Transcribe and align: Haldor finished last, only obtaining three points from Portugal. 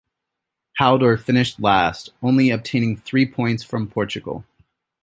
Haldor 0.79 1.15
finished 1.15 1.59
last, 1.59 2.11
only 2.23 2.49
obtaining 2.49 2.97
three 2.97 3.27
points 3.27 3.61
from 3.63 3.87
Portugal. 3.87 4.43